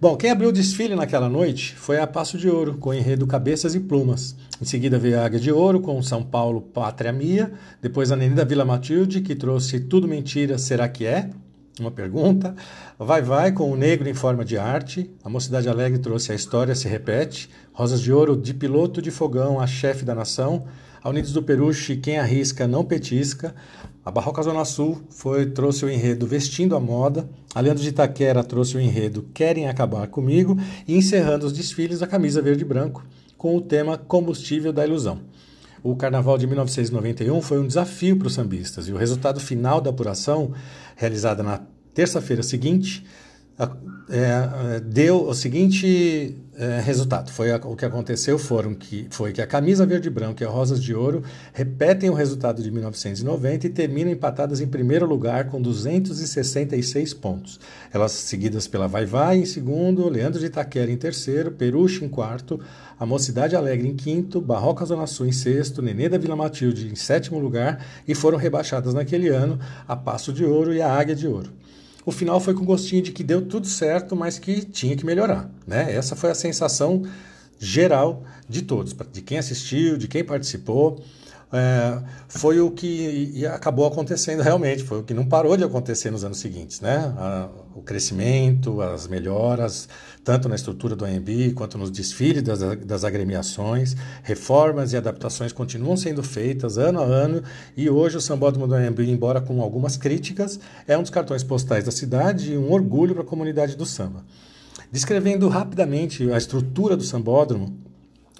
Bom, 0.00 0.16
quem 0.16 0.30
abriu 0.30 0.50
o 0.50 0.52
desfile 0.52 0.94
naquela 0.94 1.28
noite 1.28 1.74
foi 1.74 1.98
a 1.98 2.06
Passo 2.06 2.38
de 2.38 2.48
Ouro, 2.48 2.78
com 2.78 2.90
o 2.90 2.94
enredo 2.94 3.26
Cabeças 3.26 3.74
e 3.74 3.80
Plumas. 3.80 4.36
Em 4.62 4.64
seguida 4.64 4.96
veio 4.96 5.18
a 5.18 5.24
Águia 5.24 5.40
de 5.40 5.50
Ouro, 5.50 5.80
com 5.80 6.00
São 6.00 6.22
Paulo 6.22 6.60
Pátria 6.60 7.12
Mia. 7.12 7.50
Depois 7.82 8.12
a 8.12 8.16
Nenida 8.16 8.44
Vila 8.44 8.64
Matilde, 8.64 9.20
que 9.20 9.34
trouxe 9.34 9.80
Tudo 9.80 10.06
Mentira, 10.06 10.56
Será 10.56 10.88
Que 10.88 11.04
É? 11.04 11.30
Uma 11.80 11.90
pergunta. 11.90 12.54
Vai 12.98 13.22
Vai 13.22 13.52
com 13.52 13.70
o 13.70 13.76
Negro 13.76 14.08
em 14.08 14.14
Forma 14.14 14.44
de 14.44 14.56
Arte. 14.56 15.10
A 15.22 15.28
Mocidade 15.28 15.68
Alegre 15.68 15.98
trouxe 15.98 16.32
A 16.32 16.34
História 16.34 16.74
Se 16.74 16.88
Repete. 16.88 17.50
Rosas 17.72 18.00
de 18.00 18.12
Ouro, 18.12 18.36
de 18.36 18.54
piloto 18.54 19.00
de 19.00 19.10
fogão 19.10 19.60
a 19.60 19.66
chefe 19.66 20.04
da 20.04 20.14
nação. 20.14 20.66
A 21.02 21.08
Unidos 21.08 21.32
do 21.32 21.42
Peruche, 21.42 21.96
Quem 21.96 22.18
Arrisca 22.18 22.66
Não 22.66 22.84
Petisca. 22.84 23.54
A 24.04 24.10
Barroca 24.10 24.42
Zona 24.42 24.64
Sul 24.64 25.02
foi, 25.10 25.46
trouxe 25.46 25.84
o 25.84 25.90
enredo 25.90 26.26
Vestindo 26.26 26.74
a 26.74 26.80
Moda. 26.80 27.28
A 27.54 27.60
Leandro 27.60 27.82
de 27.82 27.90
Itaquera 27.90 28.42
trouxe 28.42 28.76
o 28.76 28.80
enredo 28.80 29.28
Querem 29.34 29.68
Acabar 29.68 30.06
Comigo. 30.08 30.56
E 30.86 30.96
encerrando 30.96 31.46
os 31.46 31.52
desfiles, 31.52 32.02
a 32.02 32.06
Camisa 32.06 32.42
Verde 32.42 32.62
e 32.62 32.66
Branco, 32.66 33.04
com 33.36 33.56
o 33.56 33.60
tema 33.60 33.98
Combustível 33.98 34.72
da 34.72 34.86
Ilusão. 34.86 35.20
O 35.82 35.94
Carnaval 35.96 36.36
de 36.36 36.46
1991 36.46 37.40
foi 37.40 37.58
um 37.58 37.66
desafio 37.66 38.16
para 38.16 38.28
os 38.28 38.34
sambistas 38.34 38.88
e 38.88 38.92
o 38.92 38.96
resultado 38.96 39.40
final 39.40 39.80
da 39.80 39.90
apuração, 39.90 40.52
realizada 40.96 41.42
na 41.42 41.60
terça-feira 41.94 42.42
seguinte, 42.42 43.04
é, 44.10 44.76
é, 44.76 44.80
deu 44.80 45.28
o 45.28 45.34
seguinte 45.34 46.34
é, 46.56 46.80
resultado. 46.80 47.30
Foi 47.30 47.52
a, 47.52 47.56
o 47.56 47.76
que 47.76 47.84
aconteceu 47.84 48.38
foram 48.38 48.72
que, 48.72 49.06
foi 49.10 49.32
que 49.32 49.42
a 49.42 49.46
camisa 49.46 49.84
verde 49.84 50.08
e 50.08 50.10
branco 50.10 50.42
e 50.42 50.46
a 50.46 50.48
rosas 50.48 50.82
de 50.82 50.94
ouro 50.94 51.22
repetem 51.52 52.08
o 52.08 52.14
resultado 52.14 52.62
de 52.62 52.70
1990 52.70 53.66
e 53.66 53.70
terminam 53.70 54.10
empatadas 54.10 54.60
em 54.60 54.66
primeiro 54.66 55.06
lugar 55.06 55.50
com 55.50 55.60
266 55.60 57.12
pontos. 57.14 57.60
Elas 57.92 58.12
seguidas 58.12 58.66
pela 58.66 58.88
Vai 58.88 59.04
Vai 59.04 59.38
em 59.38 59.46
segundo, 59.46 60.08
Leandro 60.08 60.40
de 60.40 60.46
Itaquera 60.46 60.90
em 60.90 60.96
terceiro, 60.96 61.50
Peruche 61.50 62.04
em 62.04 62.08
quarto, 62.08 62.58
a 62.98 63.04
Mocidade 63.04 63.56
Alegre 63.56 63.88
em 63.88 63.94
quinto, 63.94 64.40
Barroca 64.40 64.84
Zona 64.84 65.06
Sul 65.06 65.26
em 65.26 65.32
sexto, 65.32 65.82
Nenê 65.82 66.08
da 66.08 66.16
Vila 66.16 66.34
Matilde 66.34 66.88
em 66.88 66.96
sétimo 66.96 67.38
lugar 67.38 67.84
e 68.06 68.14
foram 68.14 68.38
rebaixadas 68.38 68.94
naquele 68.94 69.28
ano 69.28 69.58
a 69.86 69.94
Passo 69.94 70.32
de 70.32 70.44
Ouro 70.44 70.72
e 70.72 70.80
a 70.80 70.90
Águia 70.90 71.14
de 71.14 71.26
Ouro 71.26 71.57
o 72.08 72.10
final 72.10 72.40
foi 72.40 72.54
com 72.54 72.64
gostinho 72.64 73.02
de 73.02 73.12
que 73.12 73.22
deu 73.22 73.42
tudo 73.42 73.66
certo, 73.66 74.16
mas 74.16 74.38
que 74.38 74.64
tinha 74.64 74.96
que 74.96 75.04
melhorar. 75.04 75.50
Né? 75.66 75.94
Essa 75.94 76.16
foi 76.16 76.30
a 76.30 76.34
sensação 76.34 77.02
geral 77.58 78.24
de 78.48 78.62
todos, 78.62 78.96
de 79.12 79.20
quem 79.20 79.36
assistiu, 79.36 79.98
de 79.98 80.08
quem 80.08 80.24
participou 80.24 81.04
é, 81.50 82.02
foi 82.28 82.60
o 82.60 82.70
que 82.70 83.46
acabou 83.46 83.86
acontecendo 83.86 84.42
realmente, 84.42 84.84
foi 84.84 85.00
o 85.00 85.02
que 85.02 85.14
não 85.14 85.24
parou 85.24 85.56
de 85.56 85.64
acontecer 85.64 86.10
nos 86.10 86.22
anos 86.22 86.38
seguintes. 86.38 86.80
Né? 86.80 86.96
A, 87.16 87.48
o 87.74 87.80
crescimento, 87.80 88.82
as 88.82 89.06
melhoras, 89.06 89.88
tanto 90.22 90.48
na 90.48 90.56
estrutura 90.56 90.94
do 90.94 91.06
AMB 91.06 91.54
quanto 91.54 91.78
nos 91.78 91.90
desfiles 91.90 92.42
das, 92.42 92.60
das 92.84 93.02
agremiações, 93.02 93.96
reformas 94.22 94.92
e 94.92 94.96
adaptações 94.96 95.52
continuam 95.52 95.96
sendo 95.96 96.22
feitas 96.22 96.76
ano 96.76 97.00
a 97.00 97.04
ano 97.04 97.42
e 97.76 97.88
hoje 97.88 98.18
o 98.18 98.20
Sambódromo 98.20 98.66
do 98.66 98.74
AMB, 98.74 99.00
embora 99.00 99.40
com 99.40 99.62
algumas 99.62 99.96
críticas, 99.96 100.60
é 100.86 100.98
um 100.98 101.02
dos 101.02 101.10
cartões 101.10 101.42
postais 101.42 101.84
da 101.84 101.90
cidade 101.90 102.52
e 102.52 102.58
um 102.58 102.70
orgulho 102.70 103.14
para 103.14 103.22
a 103.22 103.26
comunidade 103.26 103.74
do 103.74 103.86
samba. 103.86 104.22
Descrevendo 104.92 105.48
rapidamente 105.48 106.30
a 106.30 106.36
estrutura 106.36 106.96
do 106.96 107.02
Sambódromo 107.02 107.78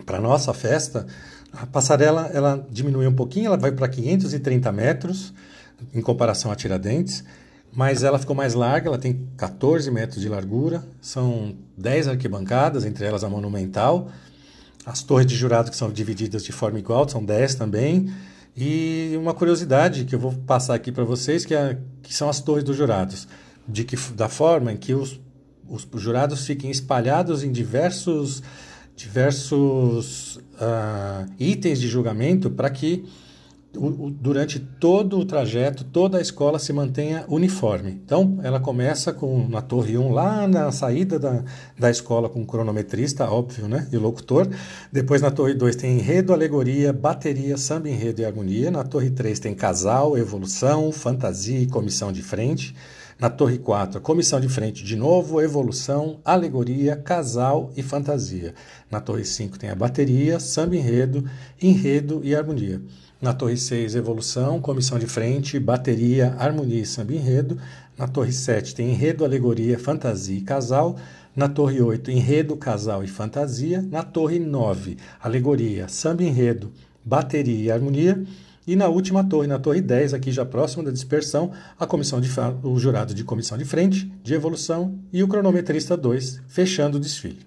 para 0.05 0.21
nossa 0.21 0.55
festa, 0.55 1.07
a 1.53 1.67
passarela 1.67 2.31
ela 2.33 2.67
diminui 2.71 3.07
um 3.07 3.15
pouquinho, 3.15 3.47
ela 3.47 3.57
vai 3.57 3.73
para 3.73 3.89
530 3.89 4.71
metros 4.73 5.33
em 5.95 6.01
comparação 6.01 6.51
a 6.51 6.57
Tiradentes, 6.57 7.25
mas 7.73 8.03
ela 8.03 8.19
ficou 8.19 8.35
mais 8.35 8.55
larga, 8.55 8.89
ela 8.89 8.99
tem 8.99 9.27
14 9.37 9.91
metros 9.91 10.21
de 10.21 10.29
largura, 10.29 10.83
são 11.01 11.55
10 11.77 12.09
arquibancadas, 12.09 12.85
entre 12.85 13.05
elas 13.05 13.23
a 13.23 13.29
monumental, 13.29 14.09
as 14.85 15.03
torres 15.03 15.27
de 15.27 15.37
jurado 15.37 15.71
que 15.71 15.77
são 15.77 15.91
divididas 15.91 16.43
de 16.43 16.53
forma 16.53 16.79
igual, 16.79 17.09
são 17.09 17.25
10 17.25 17.55
também, 17.55 18.13
e 18.57 19.15
uma 19.17 19.35
curiosidade 19.35 20.05
que 20.05 20.15
eu 20.15 20.19
vou 20.19 20.33
passar 20.33 20.75
aqui 20.75 20.91
para 20.91 21.05
vocês, 21.05 21.45
que, 21.45 21.55
é, 21.55 21.79
que 22.03 22.13
são 22.13 22.29
as 22.29 22.41
torres 22.41 22.65
dos 22.65 22.77
jurados, 22.77 23.29
de 23.69 23.85
que, 23.85 23.97
da 24.13 24.29
forma 24.29 24.73
em 24.73 24.77
que 24.77 24.95
os, 24.95 25.21
os 25.69 25.87
jurados 25.95 26.47
fiquem 26.47 26.71
espalhados 26.71 27.45
em 27.45 27.53
diversos 27.53 28.43
diversos 28.99 30.37
uh, 30.37 31.31
itens 31.39 31.81
de 31.81 31.87
julgamento 31.87 32.51
para 32.51 32.69
que 32.69 33.05
o, 33.77 34.07
o, 34.07 34.11
durante 34.11 34.59
todo 34.59 35.21
o 35.21 35.25
trajeto, 35.25 35.85
toda 35.85 36.19
a 36.19 36.21
escola 36.21 36.59
se 36.59 36.73
mantenha 36.73 37.25
uniforme. 37.29 37.93
Então, 38.05 38.41
ela 38.43 38.59
começa 38.59 39.13
com 39.13 39.47
na 39.47 39.63
Torre 39.63 39.97
1, 39.97 40.11
lá 40.11 40.49
na 40.49 40.73
saída 40.73 41.17
da, 41.17 41.45
da 41.79 41.89
escola, 41.89 42.29
com 42.29 42.43
o 42.43 42.47
cronometrista, 42.47 43.31
óbvio, 43.31 43.69
né? 43.69 43.87
E 43.93 43.97
o 43.97 44.01
locutor. 44.01 44.49
Depois, 44.91 45.23
na 45.23 45.31
Torre 45.31 45.55
2, 45.55 45.77
tem 45.77 45.99
enredo, 45.99 46.33
alegoria, 46.33 46.93
bateria, 46.93 47.57
samba, 47.57 47.89
enredo 47.89 48.21
e 48.21 48.25
harmonia. 48.25 48.69
Na 48.69 48.83
Torre 48.83 49.11
3, 49.11 49.39
tem 49.39 49.55
casal, 49.55 50.19
evolução, 50.19 50.91
fantasia 50.91 51.61
e 51.61 51.67
comissão 51.69 52.11
de 52.11 52.23
frente. 52.23 52.75
Na 53.19 53.29
Torre 53.29 53.59
4, 53.59 54.01
comissão 54.01 54.39
de 54.39 54.49
frente 54.49 54.85
de 54.85 54.95
novo, 54.95 55.43
evolução, 55.43 56.21
alegoria, 56.25 56.95
casal 56.95 57.73
e 57.77 57.83
fantasia. 57.83 58.55
Na 58.89 59.01
Torre 59.01 59.25
5 59.25 59.59
tem 59.59 59.71
a 59.71 59.75
bateria, 59.75 60.39
samba 60.39 60.77
enredo, 60.77 61.29
enredo 61.61 62.21
e 62.23 62.33
harmonia. 62.33 62.81
Na 63.21 63.35
Torre 63.35 63.57
6, 63.57 63.97
evolução, 63.97 64.61
comissão 64.61 65.01
de 65.01 65.09
frente, 65.09 65.59
bateria, 65.59 66.37
harmonia 66.39 66.81
e 66.81 66.87
samba 66.87 67.13
enredo. 67.13 67.59
Na 67.99 68.07
Torre 68.07 68.33
7 68.33 68.73
tem 68.73 68.91
enredo, 68.91 69.25
alegoria, 69.25 69.81
fantasia 69.81 70.39
e 70.39 70.43
casal. 70.43 70.95
Na 71.35 71.49
Torre 71.49 71.83
8, 71.83 72.13
enredo, 72.13 72.57
casal 72.57 73.03
e 73.03 73.09
fantasia. 73.09 73.83
Na 73.83 74.05
Torre 74.05 74.39
9, 74.39 74.97
alegoria, 75.21 75.89
samba 75.89 76.23
enredo, 76.23 76.71
bateria 77.05 77.65
e 77.65 77.71
harmonia. 77.73 78.25
E 78.69 78.77
na 78.77 78.87
última 78.87 79.25
torre, 79.25 79.47
na 79.47 79.59
torre 79.59 79.81
10, 79.81 80.13
aqui 80.13 80.31
já 80.31 80.45
próximo 80.45 80.83
da 80.83 80.91
dispersão, 80.91 81.53
a 81.81 81.87
comissão 81.87 82.21
de 82.21 82.29
o 82.63 82.79
jurado 82.79 83.15
de 83.15 83.25
comissão 83.25 83.57
de 83.57 83.65
frente, 83.65 84.13
de 84.23 84.35
evolução 84.35 84.99
e 85.11 85.23
o 85.23 85.27
cronometrista 85.27 85.97
2, 85.97 86.43
fechando 86.47 86.99
o 86.99 87.01
desfile. 87.01 87.39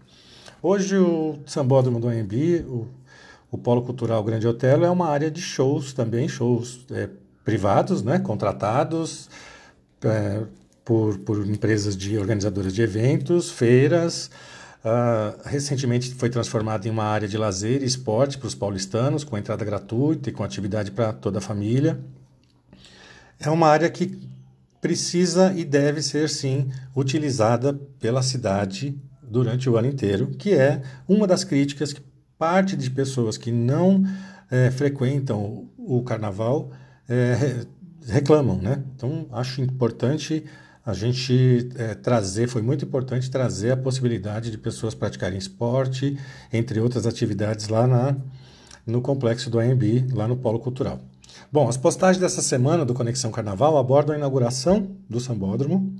Hoje 0.64 0.98
o 0.98 1.38
Sambódromo 1.46 2.00
do 2.00 2.08
AMB, 2.08 2.66
o, 2.68 2.88
o 3.52 3.58
Polo 3.60 3.84
Cultural 3.84 4.24
Grande 4.24 4.48
Otelo, 4.48 4.84
é 4.84 4.90
uma 4.90 5.10
área 5.10 5.30
de 5.30 5.40
shows 5.40 5.94
também, 5.94 6.28
shows 6.28 6.88
é, 6.90 7.08
privados, 7.46 8.02
né, 8.02 8.18
contratados 8.18 9.30
é, 10.04 10.42
por, 10.84 11.20
por 11.20 11.48
empresas 11.48 11.96
de 11.96 12.18
organizadoras 12.18 12.74
de 12.74 12.82
eventos, 12.82 13.52
feiras, 13.52 14.32
Uh, 14.84 15.40
recentemente 15.46 16.12
foi 16.16 16.28
transformado 16.30 16.88
em 16.88 16.90
uma 16.90 17.04
área 17.04 17.28
de 17.28 17.38
lazer 17.38 17.84
e 17.84 17.86
esporte 17.86 18.38
para 18.38 18.48
os 18.48 18.56
paulistanos, 18.56 19.24
com 19.24 19.38
entrada 19.38 19.64
gratuita 19.64 20.30
e 20.30 20.34
com 20.34 20.44
atividade 20.44 20.90
para 20.90 21.14
toda 21.14 21.38
a 21.38 21.42
família. 21.42 22.00
É 23.40 23.50
uma 23.50 23.68
área 23.68 23.90
que 23.90 24.20
precisa 24.82 25.54
e 25.56 25.64
deve 25.64 26.02
ser, 26.02 26.28
sim, 26.30 26.70
utilizada 26.96 27.74
pela 28.00 28.24
cidade 28.24 29.00
durante 29.22 29.70
o 29.70 29.78
ano 29.78 29.88
inteiro, 29.88 30.28
que 30.28 30.54
é 30.54 30.82
uma 31.08 31.28
das 31.28 31.44
críticas 31.44 31.94
que 31.94 32.02
parte 32.38 32.76
de 32.76 32.90
pessoas 32.90 33.38
que 33.38 33.52
não 33.52 34.04
é, 34.50 34.72
frequentam 34.72 35.70
o 35.78 36.02
carnaval 36.02 36.72
é, 37.08 37.66
reclamam. 38.08 38.58
Né? 38.58 38.84
Então, 38.96 39.28
acho 39.32 39.62
importante 39.62 40.44
a 40.86 40.94
gente 40.94 41.70
é, 41.76 41.94
trazer, 41.94 42.48
foi 42.48 42.62
muito 42.62 42.84
importante 42.84 43.30
trazer 43.30 43.72
a 43.72 43.78
possibilidade 43.78 44.50
de 44.50 44.58
pessoas 44.58 44.96
praticarem 44.96 45.38
esporte, 45.38 46.18
entre 46.52 46.80
outras 46.80 47.06
atividades, 47.06 47.68
lá 47.68 47.86
na, 47.86 48.16
no 48.86 49.02
complexo 49.02 49.50
do 49.50 49.60
AMB, 49.60 50.08
lá 50.12 50.28
no 50.28 50.38
Polo 50.38 50.60
Cultural. 50.60 51.00
Bom, 51.52 51.70
as 51.70 51.78
postagens 51.78 52.20
dessa 52.20 52.42
semana 52.42 52.84
do 52.84 52.94
Conexão 52.94 53.32
Carnaval 53.32 53.78
abordam 53.78 54.16
a 54.16 54.18
inauguração 54.18 54.88
do 55.10 55.20
Sambódromo 55.20 55.94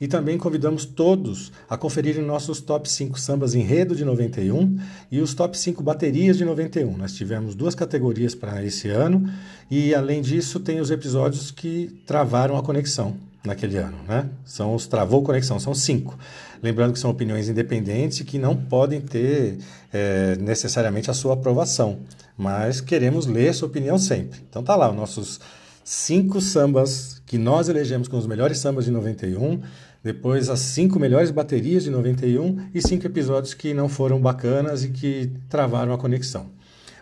e 0.00 0.06
também 0.06 0.38
convidamos 0.38 0.84
todos 0.84 1.50
a 1.68 1.76
conferirem 1.76 2.22
nossos 2.22 2.60
top 2.60 2.88
5 2.88 3.18
sambas 3.18 3.54
enredo 3.54 3.96
de 3.96 4.04
91 4.04 4.78
e 5.10 5.20
os 5.20 5.34
top 5.34 5.58
5 5.58 5.82
baterias 5.82 6.36
de 6.36 6.44
91. 6.44 6.96
Nós 6.96 7.12
tivemos 7.14 7.56
duas 7.56 7.74
categorias 7.74 8.34
para 8.34 8.64
esse 8.64 8.88
ano 8.88 9.28
e, 9.68 9.92
além 9.94 10.22
disso, 10.22 10.60
tem 10.60 10.78
os 10.78 10.90
episódios 10.90 11.50
que 11.50 12.00
travaram 12.06 12.56
a 12.56 12.62
conexão 12.62 13.16
naquele 13.48 13.76
ano, 13.76 13.96
né? 14.06 14.28
São 14.44 14.74
os 14.74 14.86
travou 14.86 15.22
conexão, 15.22 15.58
são 15.58 15.74
cinco. 15.74 16.16
Lembrando 16.62 16.92
que 16.92 16.98
são 16.98 17.10
opiniões 17.10 17.48
independentes 17.48 18.20
e 18.20 18.24
que 18.24 18.38
não 18.38 18.56
podem 18.56 19.00
ter 19.00 19.58
é, 19.92 20.36
necessariamente 20.36 21.10
a 21.10 21.14
sua 21.14 21.34
aprovação, 21.34 22.00
mas 22.36 22.80
queremos 22.80 23.26
ler 23.26 23.52
sua 23.54 23.68
opinião 23.68 23.98
sempre. 23.98 24.40
Então 24.48 24.62
tá 24.62 24.76
lá, 24.76 24.88
os 24.90 24.96
nossos 24.96 25.40
cinco 25.82 26.40
sambas 26.40 27.20
que 27.26 27.38
nós 27.38 27.68
elegemos 27.68 28.08
como 28.08 28.20
os 28.20 28.26
melhores 28.26 28.58
sambas 28.58 28.84
de 28.84 28.90
91, 28.90 29.60
depois 30.02 30.48
as 30.48 30.60
cinco 30.60 30.98
melhores 30.98 31.30
baterias 31.30 31.82
de 31.82 31.90
91 31.90 32.68
e 32.74 32.80
cinco 32.80 33.06
episódios 33.06 33.54
que 33.54 33.74
não 33.74 33.88
foram 33.88 34.20
bacanas 34.20 34.84
e 34.84 34.90
que 34.90 35.30
travaram 35.48 35.92
a 35.92 35.98
conexão. 35.98 36.50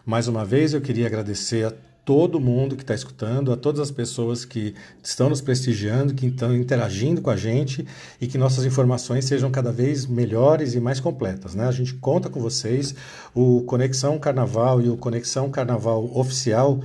Mais 0.04 0.28
uma 0.28 0.44
vez 0.44 0.72
eu 0.72 0.80
queria 0.80 1.06
agradecer 1.06 1.66
a 1.66 1.72
todo 2.06 2.38
mundo 2.38 2.76
que 2.76 2.84
está 2.84 2.94
escutando, 2.94 3.52
a 3.52 3.56
todas 3.56 3.80
as 3.80 3.90
pessoas 3.90 4.44
que 4.44 4.76
estão 5.02 5.28
nos 5.28 5.40
prestigiando, 5.40 6.14
que 6.14 6.26
estão 6.26 6.54
interagindo 6.54 7.20
com 7.20 7.30
a 7.30 7.36
gente 7.36 7.84
e 8.20 8.28
que 8.28 8.38
nossas 8.38 8.64
informações 8.64 9.25
sejam 9.25 9.50
cada 9.50 9.72
vez 9.72 10.06
melhores 10.06 10.75
e 10.75 10.80
mais 10.80 11.00
completas. 11.00 11.56
Né? 11.56 11.66
A 11.66 11.72
gente 11.72 11.94
conta 11.94 12.30
com 12.30 12.40
vocês. 12.40 12.94
O 13.34 13.62
Conexão 13.62 14.20
Carnaval 14.20 14.80
e 14.80 14.88
o 14.88 14.96
Conexão 14.96 15.50
Carnaval 15.50 16.08
Oficial 16.16 16.78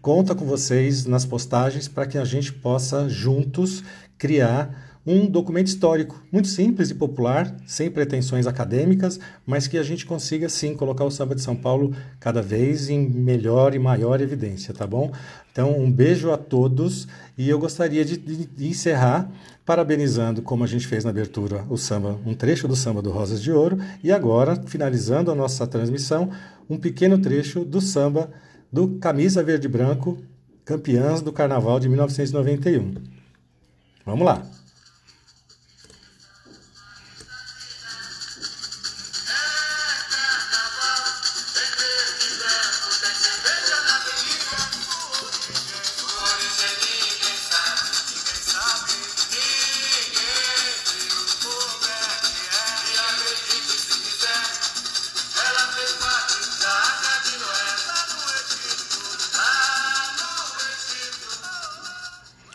conta 0.00 0.32
com 0.32 0.44
vocês 0.44 1.06
nas 1.06 1.24
postagens 1.24 1.88
para 1.88 2.06
que 2.06 2.16
a 2.16 2.24
gente 2.24 2.52
possa 2.52 3.08
juntos 3.08 3.82
criar 4.16 4.91
um 5.04 5.26
documento 5.26 5.66
histórico, 5.66 6.22
muito 6.30 6.46
simples 6.46 6.90
e 6.90 6.94
popular, 6.94 7.56
sem 7.66 7.90
pretensões 7.90 8.46
acadêmicas, 8.46 9.18
mas 9.44 9.66
que 9.66 9.76
a 9.76 9.82
gente 9.82 10.06
consiga 10.06 10.48
sim 10.48 10.74
colocar 10.74 11.04
o 11.04 11.10
samba 11.10 11.34
de 11.34 11.42
São 11.42 11.56
Paulo 11.56 11.94
cada 12.20 12.40
vez 12.40 12.88
em 12.88 13.08
melhor 13.08 13.74
e 13.74 13.80
maior 13.80 14.20
evidência, 14.20 14.72
tá 14.72 14.86
bom? 14.86 15.12
Então, 15.50 15.76
um 15.76 15.90
beijo 15.90 16.30
a 16.30 16.38
todos 16.38 17.08
e 17.36 17.48
eu 17.48 17.58
gostaria 17.58 18.04
de, 18.04 18.16
de, 18.16 18.46
de 18.46 18.68
encerrar 18.68 19.28
parabenizando, 19.66 20.40
como 20.40 20.64
a 20.64 20.66
gente 20.66 20.86
fez 20.86 21.04
na 21.04 21.10
abertura, 21.10 21.64
o 21.68 21.76
samba, 21.76 22.18
um 22.24 22.34
trecho 22.34 22.68
do 22.68 22.76
samba 22.76 23.02
do 23.02 23.10
Rosas 23.10 23.42
de 23.42 23.52
Ouro 23.52 23.78
e 24.02 24.12
agora, 24.12 24.56
finalizando 24.66 25.30
a 25.30 25.34
nossa 25.34 25.66
transmissão, 25.66 26.30
um 26.70 26.78
pequeno 26.78 27.18
trecho 27.18 27.64
do 27.64 27.80
samba 27.80 28.30
do 28.72 28.98
Camisa 28.98 29.42
Verde 29.42 29.68
Branco, 29.68 30.18
campeãs 30.64 31.20
do 31.20 31.32
Carnaval 31.32 31.78
de 31.78 31.88
1991. 31.88 32.94
Vamos 34.06 34.24
lá! 34.24 34.61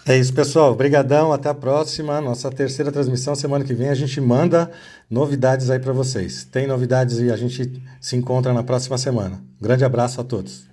É 0.08 0.18
isso, 0.18 0.34
pessoal. 0.34 0.72
Obrigadão. 0.72 1.34
Até 1.34 1.50
a 1.50 1.54
próxima. 1.54 2.22
Nossa 2.22 2.50
terceira 2.50 2.90
transmissão 2.94 3.36
semana 3.36 3.66
que 3.66 3.74
vem 3.74 3.90
a 3.90 3.94
gente 3.94 4.22
manda 4.22 4.72
novidades 5.10 5.70
aí 5.70 5.80
para 5.80 5.92
vocês. 5.92 6.46
Tem 6.46 6.66
novidades 6.66 7.20
e 7.20 7.30
a 7.30 7.36
gente 7.36 7.82
se 8.00 8.16
encontra 8.16 8.54
na 8.54 8.64
próxima 8.64 8.98
semana. 8.98 9.44
Grande 9.62 9.84
abraço 9.84 10.22
a 10.22 10.24
todos. 10.24 10.66